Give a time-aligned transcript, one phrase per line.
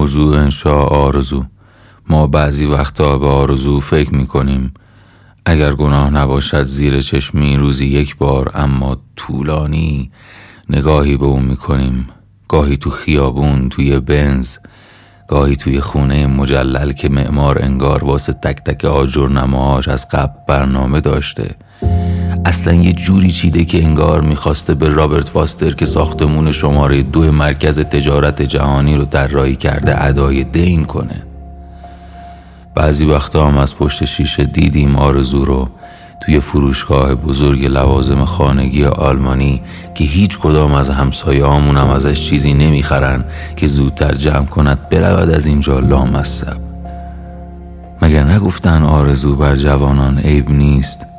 [0.00, 1.44] موضوع انشاء آرزو.
[2.08, 4.74] ما بعضی وقتا به آرزو فکر می‌کنیم.
[5.46, 10.10] اگر گناه نباشد زیر چشمی روزی یک بار اما طولانی
[10.70, 12.06] نگاهی به اون می‌کنیم.
[12.48, 14.58] گاهی تو خیابون توی بنز
[15.28, 21.00] گاهی توی خونه مجلل که معمار انگار واسه تک تک آجر نماهاش از قبل برنامه
[21.00, 21.56] داشته.
[22.44, 27.80] اصلا یه جوری چیده که انگار می‌خواسته به رابرت واستر که ساختمون شماره دو مرکز
[27.80, 31.22] تجارت جهانی رو طراحی کرده ادای دین کنه.
[32.74, 35.68] بعضی وقتا هم از پشت شیشه دیدیم آرزو رو
[36.20, 39.62] توی فروشگاه بزرگ لوازم خانگی آلمانی
[39.94, 43.24] که هیچ کدام از همسایه هم ازش چیزی نمی‌خرن
[43.56, 46.56] که زودتر جمع کند برود از اینجا لامصب.
[48.02, 51.09] مگر نگفتن آرزو بر جوانان عیب نیست؟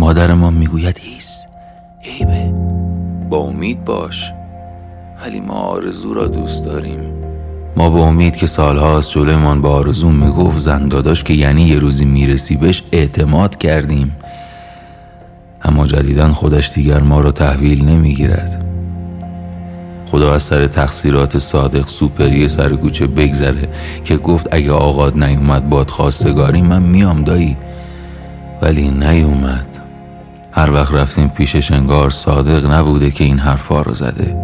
[0.00, 1.46] مادر ما می‌گوید هیس.
[2.04, 2.52] عیبه.
[3.30, 4.32] با امید باش.
[5.24, 7.00] ولی ما آرزو را دوست داریم.
[7.76, 12.56] ما با امید که سالهاست جلومان با آرزو می‌گفت زنداداش که یعنی یه روزی می‌رسی
[12.56, 14.16] بهش اعتماد کردیم.
[15.62, 18.64] اما جدیدا خودش دیگر ما را تحویل نمی‌گیرد.
[20.06, 23.68] خدا از سر تقصیرات صادق سوپری سرگوچه بگذره
[24.04, 27.56] که گفت اگه آقاد نیومد باد خواستگاری من میام دایی.
[28.62, 29.87] ولی نیومد.
[30.58, 34.36] هر وقت رفتیم پیشش انگار صادق نبوده که این حرفا رو زده.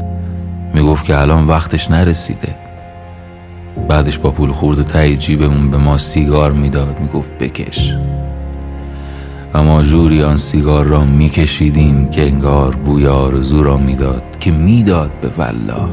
[0.74, 2.54] می‌گفت که الان وقتش نرسیده.
[3.88, 7.00] بعدش با پول خورد تای جیبمون به ما سیگار می‌داد.
[7.00, 7.94] می‌گفت بکش.
[9.54, 15.10] و ما جوری آن سیگار را میکشیدیم که انگار بوی آرزو را می‌داد که می‌داد
[15.20, 15.88] به والله.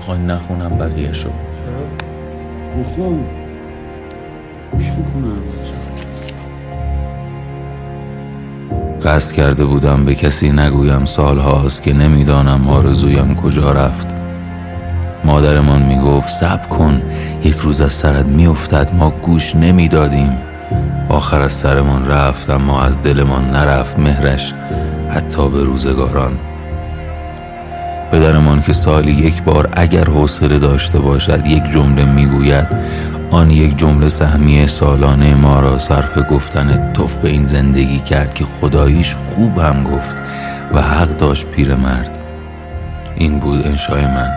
[0.00, 1.28] خواهی نخونم بقیه شو.
[2.80, 3.24] بخون.
[9.08, 14.08] قصد کرده بودم به کسی نگویم سالهاست که نمی‌دانم آرزویم کجا رفت.
[15.24, 17.02] مادرمان می‌گفت سب کن
[17.44, 20.38] یک روز از سرت میافتد ما گوش نمی‌دادیم.
[21.08, 24.54] آخر از سرمان رفت اما از دلمان نرفت مهرش
[25.10, 26.38] حتی به روزگاران.
[28.12, 32.68] پدرمان که سالی یک بار اگر حوصله داشته باشد یک جمله می‌گوید
[33.30, 38.44] آن یک جمله سهمیه سالانه ما را صرف گفتن توف به این زندگی کرد که
[38.44, 40.16] خداییش خوب هم گفت
[40.74, 42.18] و حق داشت پیرمرد
[43.16, 44.30] این بود انشای من.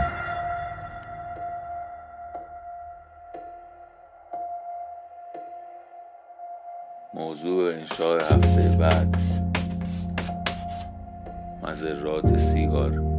[7.13, 9.15] موضوع انشاء هفته بعد.
[11.63, 13.10] مذرات سیگار.